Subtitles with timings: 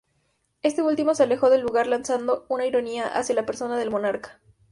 [0.63, 4.39] Este último se alejó del lugar lanzando una ironía hacia la persona del monarca.